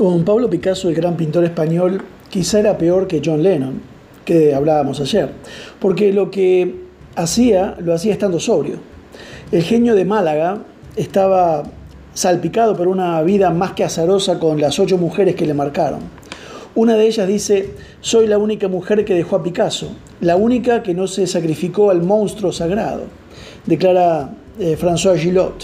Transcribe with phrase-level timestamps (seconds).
[0.00, 2.00] Con Pablo Picasso, el gran pintor español,
[2.30, 3.82] quizá era peor que John Lennon,
[4.24, 5.28] que hablábamos ayer,
[5.78, 6.74] porque lo que
[7.16, 8.76] hacía, lo hacía estando sobrio.
[9.52, 10.62] El genio de Málaga
[10.96, 11.64] estaba
[12.14, 16.00] salpicado por una vida más que azarosa con las ocho mujeres que le marcaron.
[16.74, 19.90] Una de ellas dice, soy la única mujer que dejó a Picasso,
[20.22, 23.02] la única que no se sacrificó al monstruo sagrado,
[23.66, 25.62] declara eh, François Gillot.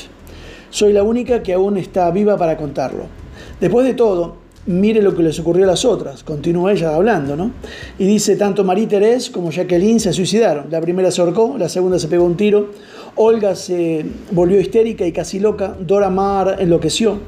[0.68, 3.25] Soy la única que aún está viva para contarlo.
[3.60, 7.52] Después de todo, mire lo que les ocurrió a las otras, continúa ella hablando, ¿no?
[7.98, 10.66] Y dice, tanto Marie Thérèse como Jacqueline se suicidaron.
[10.70, 12.70] La primera se ahorcó, la segunda se pegó un tiro,
[13.14, 17.19] Olga se volvió histérica y casi loca, Dora Maar enloqueció.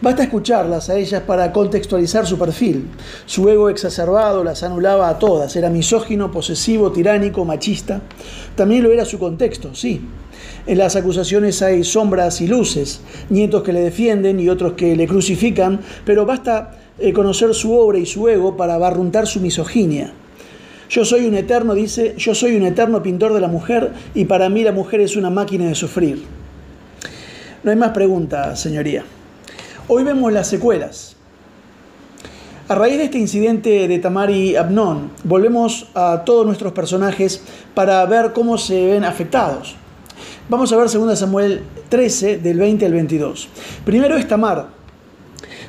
[0.00, 2.86] Basta escucharlas a ellas para contextualizar su perfil.
[3.26, 5.56] Su ego exacerbado las anulaba a todas.
[5.56, 8.00] Era misógino, posesivo, tiránico, machista.
[8.54, 10.00] También lo era su contexto, sí.
[10.68, 15.08] En las acusaciones hay sombras y luces, nietos que le defienden y otros que le
[15.08, 20.12] crucifican, pero basta eh, conocer su obra y su ego para barruntar su misoginia.
[20.88, 24.48] Yo soy un eterno, dice, yo soy un eterno pintor de la mujer y para
[24.48, 26.22] mí la mujer es una máquina de sufrir.
[27.64, 29.04] No hay más preguntas, señoría.
[29.90, 31.16] Hoy vemos las secuelas.
[32.68, 37.42] A raíz de este incidente de Tamar y Abnón, volvemos a todos nuestros personajes
[37.74, 39.76] para ver cómo se ven afectados.
[40.50, 43.48] Vamos a ver 2 Samuel 13, del 20 al 22.
[43.86, 44.77] Primero es Tamar.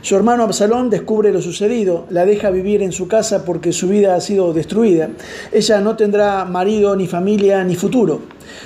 [0.01, 4.15] Su hermano Absalón descubre lo sucedido, la deja vivir en su casa porque su vida
[4.15, 5.09] ha sido destruida.
[5.51, 8.21] Ella no tendrá marido, ni familia, ni futuro.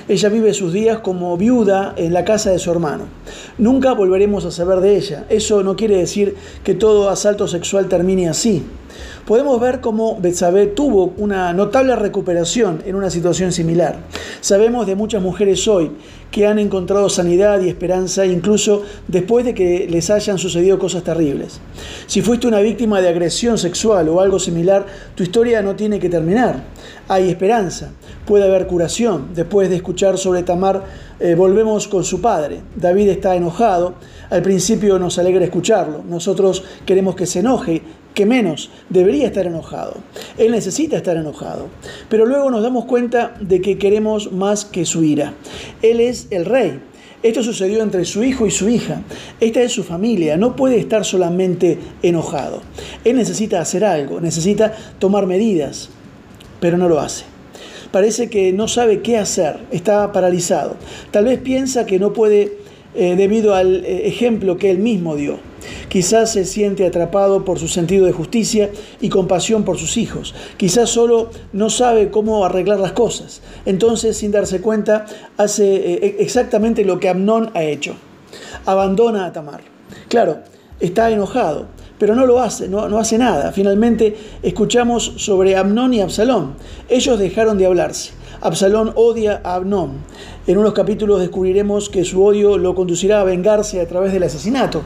[0.08, 3.04] Ella vive sus días como viuda en la casa de su hermano.
[3.58, 5.24] Nunca volveremos a saber de ella.
[5.28, 8.64] Eso no quiere decir que todo asalto sexual termine así.
[9.26, 13.96] Podemos ver cómo Betsabé tuvo una notable recuperación en una situación similar.
[14.40, 15.92] Sabemos de muchas mujeres hoy
[16.30, 21.60] que han encontrado sanidad y esperanza incluso después de que les hayan sucedido cosas terribles.
[22.06, 24.84] Si fuiste una víctima de agresión sexual o algo similar,
[25.14, 26.64] tu historia no tiene que terminar.
[27.08, 27.92] Hay esperanza,
[28.26, 29.28] puede haber curación.
[29.34, 30.84] Después de escuchar sobre Tamar,
[31.20, 32.60] eh, volvemos con su padre.
[32.76, 33.94] David está enojado.
[34.30, 36.02] Al principio nos alegra escucharlo.
[36.08, 37.82] Nosotros queremos que se enoje
[38.14, 39.96] que menos debería estar enojado.
[40.38, 41.68] Él necesita estar enojado.
[42.08, 45.34] Pero luego nos damos cuenta de que queremos más que su ira.
[45.82, 46.80] Él es el rey.
[47.22, 49.02] Esto sucedió entre su hijo y su hija.
[49.40, 50.36] Esta es su familia.
[50.36, 52.60] No puede estar solamente enojado.
[53.04, 55.88] Él necesita hacer algo, necesita tomar medidas,
[56.60, 57.33] pero no lo hace.
[57.94, 60.74] Parece que no sabe qué hacer, está paralizado.
[61.12, 62.58] Tal vez piensa que no puede
[62.96, 65.38] eh, debido al eh, ejemplo que él mismo dio.
[65.88, 70.34] Quizás se siente atrapado por su sentido de justicia y compasión por sus hijos.
[70.56, 73.42] Quizás solo no sabe cómo arreglar las cosas.
[73.64, 75.06] Entonces, sin darse cuenta,
[75.36, 77.94] hace eh, exactamente lo que Amnón ha hecho.
[78.66, 79.60] Abandona a Tamar.
[80.08, 80.40] Claro,
[80.80, 81.68] está enojado,
[82.04, 83.50] pero no lo hace, no, no, hace nada.
[83.50, 86.52] Finalmente escuchamos sobre Amnón y Absalón.
[86.86, 88.10] Ellos dejaron de hablarse.
[88.42, 89.92] Absalón odia a Amnón.
[90.46, 94.82] En unos capítulos descubriremos que su odio lo conducirá a vengarse a través del asesinato.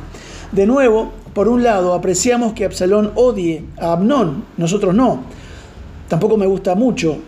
[0.53, 5.25] De nuevo, por un lado, apreciamos que Absalón odie a Amnón, nosotros no.
[6.07, 7.19] Tampoco me gusta mucho.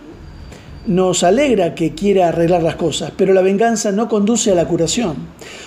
[0.86, 5.14] Nos alegra que quiera arreglar las cosas, pero la venganza no conduce a la curación.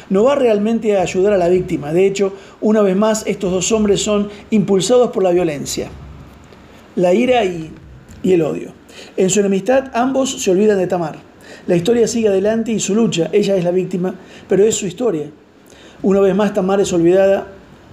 [0.09, 1.94] No va realmente a ayudar a la víctima.
[1.94, 5.90] De hecho, una vez más, estos dos hombres son impulsados por la violencia,
[6.96, 7.72] la ira y,
[8.24, 8.74] y el odio.
[9.16, 11.18] En su enemistad, ambos se olvidan de Tamar.
[11.68, 14.16] La historia sigue adelante y su lucha, ella es la víctima,
[14.50, 15.30] pero es su historia.
[16.01, 17.47] Una vez más, Tamar es olvidada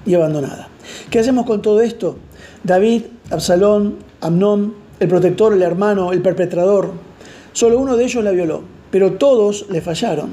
[0.07, 0.69] y abandonada.
[1.11, 2.17] ¿Qué hacemos con todo esto?
[2.65, 7.10] David, Absalón, Amnón, el protector, el hermano, el perpetrador,
[7.53, 10.31] solo uno de ellos la violó, pero todos le fallaron.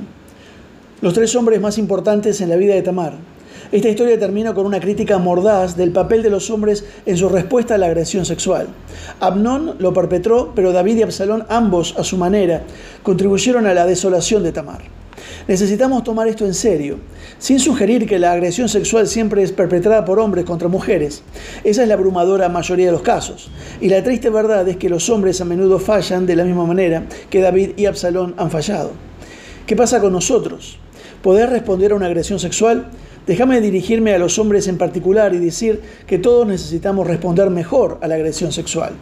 [1.01, 3.13] Los tres hombres más importantes en la vida de Tamar,
[3.71, 7.75] esta historia termina con una crítica mordaz del papel de los hombres en su respuesta
[7.75, 8.67] a la agresión sexual.
[9.19, 12.63] Abnón lo perpetró, pero David y Absalón, ambos a su manera,
[13.03, 14.96] contribuyeron a la desolación de Tamar.
[15.47, 16.99] Necesitamos tomar esto en serio,
[17.39, 21.23] sin sugerir que la agresión sexual siempre es perpetrada por hombres contra mujeres.
[21.63, 23.49] Esa es la abrumadora mayoría de los casos.
[23.81, 27.05] Y la triste verdad es que los hombres a menudo fallan de la misma manera
[27.29, 28.91] que David y Absalón han fallado.
[29.65, 30.79] ¿Qué pasa con nosotros?
[31.21, 32.89] ¿Poder responder a una agresión sexual?
[33.27, 38.07] Déjame dirigirme a los hombres en particular y decir que todos necesitamos responder mejor a
[38.07, 38.93] la agresión sexual.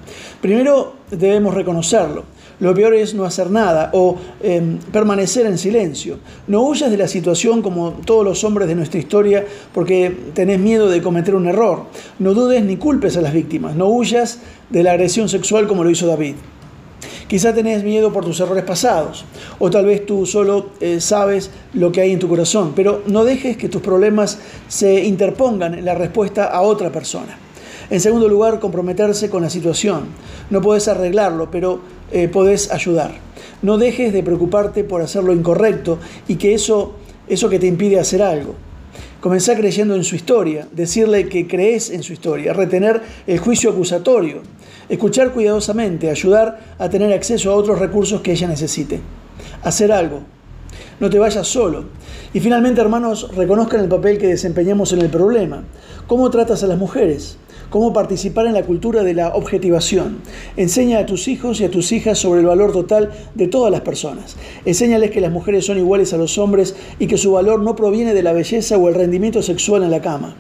[0.41, 2.23] Primero debemos reconocerlo.
[2.59, 6.17] Lo peor es no hacer nada o em, permanecer en silencio.
[6.47, 10.89] No huyas de la situación como todos los hombres de nuestra historia porque tenés miedo
[10.89, 11.83] de cometer un error.
[12.17, 13.75] No dudes ni culpes a las víctimas.
[13.75, 14.39] No huyas
[14.71, 16.35] de la agresión sexual como lo hizo David.
[17.27, 19.25] Quizá tenés miedo por tus errores pasados,
[19.57, 23.23] o tal vez tú solo eh, sabes lo que hay en tu corazón, pero no
[23.23, 24.37] dejes que tus problemas
[24.67, 27.39] se interpongan en la respuesta a otra persona.
[27.89, 30.05] En segundo lugar, comprometerse con la situación.
[30.49, 31.79] No puedes arreglarlo, pero
[32.11, 33.15] eh, podés ayudar.
[33.61, 36.93] No dejes de preocuparte por hacer lo incorrecto y que eso,
[37.27, 38.55] eso que te impide hacer algo.
[39.25, 44.43] Comenzar creyendo en su historia, decirle que crees en su historia, retener el juicio acusatorio,
[44.87, 48.99] escuchar cuidadosamente, ayudar a tener acceso a otros recursos que ella necesite.
[49.63, 50.21] Hacer algo.
[50.99, 51.85] No te vayas solo.
[52.35, 55.63] Y finalmente, hermanos, reconozcan el papel que desempeñamos en el problema.
[56.05, 57.39] ¿Cómo tratas a las mujeres?
[57.69, 60.19] Cómo participar en la cultura de la objetivación.
[60.57, 63.81] Enseña a tus hijos y a tus hijas sobre el valor total de todas las
[63.81, 64.35] personas.
[64.65, 68.13] Enséñales que las mujeres son iguales a los hombres y que su valor no proviene
[68.13, 70.35] de la belleza o el rendimiento sexual en la cama.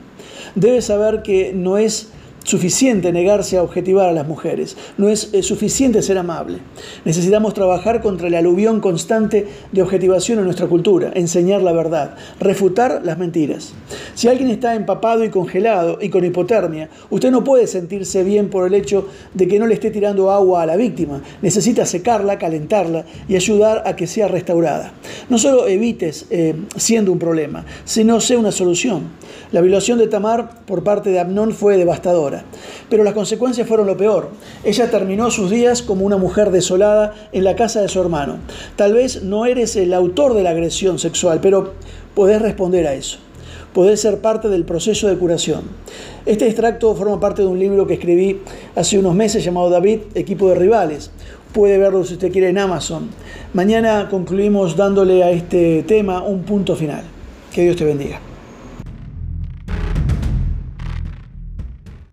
[0.55, 2.09] Debes saber que no es
[2.45, 6.59] suficiente negarse a objetivar a las mujeres, no es, suficiente ser amable.
[7.03, 13.01] Necesitamos trabajar contra el aluvión constante de objetivación en nuestra cultura, enseñar la verdad, refutar
[13.03, 13.73] las mentiras.
[14.13, 18.67] Si alguien está empapado y congelado y con hipotermia, usted no puede sentirse bien por
[18.67, 21.21] el hecho de que no le esté tirando agua a la víctima.
[21.41, 24.93] Necesita secarla, calentarla y ayudar a que sea restaurada.
[25.29, 29.09] No solo evites eh, siendo un problema, sino sea una solución.
[29.51, 32.34] La violación de Tamar por parte de Amnón fue devastadora,
[32.89, 34.29] pero las consecuencias fueron lo peor.
[34.63, 38.37] Ella terminó sus días como una mujer desolada en la casa de su hermano.
[38.75, 41.73] Tal vez no eres el autor de la agresión sexual, pero
[42.13, 43.19] podés responder a eso.
[43.73, 45.63] Podés ser parte del proceso de curación.
[46.25, 48.41] Este extracto forma parte de un libro que escribí
[48.75, 51.11] hace unos meses llamado David, Equipo de Rivales.
[51.51, 53.09] Puede verlo si usted quiere en Amazon.
[53.53, 57.03] Mañana concluimos dándole a este tema un punto final.
[57.53, 58.34] Que Dios te bendiga.